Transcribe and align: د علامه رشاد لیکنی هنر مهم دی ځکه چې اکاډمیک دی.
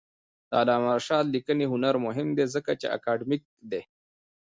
د 0.49 0.51
علامه 0.61 0.89
رشاد 0.97 1.25
لیکنی 1.35 1.65
هنر 1.73 1.95
مهم 2.05 2.27
دی 2.37 2.45
ځکه 2.55 2.71
چې 2.81 2.87
اکاډمیک 2.97 3.43
دی. 3.71 3.81